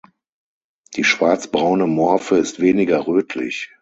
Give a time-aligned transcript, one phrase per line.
[0.95, 3.69] Die schwarzbraune Morphe ist weniger rötlich.